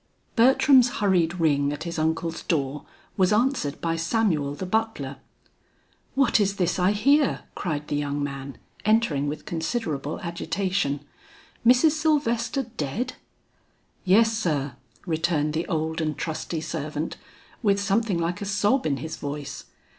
Bertram's 0.35 0.89
hurried 0.93 1.39
ring 1.39 1.71
at 1.71 1.83
his 1.83 1.99
uncle's 1.99 2.41
door 2.41 2.87
was 3.17 3.31
answered 3.31 3.79
by 3.81 3.95
Samuel 3.95 4.55
the 4.55 4.65
butler. 4.65 5.17
"What 6.15 6.39
is 6.39 6.55
this 6.55 6.79
I 6.79 6.91
hear?" 6.93 7.41
cried 7.53 7.87
the 7.87 7.97
young 7.97 8.23
man, 8.23 8.57
entering 8.83 9.27
with 9.27 9.45
considerable 9.45 10.19
agitation, 10.21 11.01
"Mrs. 11.63 11.91
Sylvester 11.91 12.63
dead?" 12.63 13.13
"Yes 14.03 14.35
sir," 14.35 14.73
returned 15.05 15.53
the 15.53 15.67
old 15.67 16.01
and 16.01 16.17
trusty 16.17 16.61
servant, 16.61 17.17
with 17.61 17.79
something 17.79 18.17
like 18.17 18.41
a 18.41 18.45
sob 18.45 18.87
in 18.87 18.97
his 18.97 19.17
voice. 19.17 19.65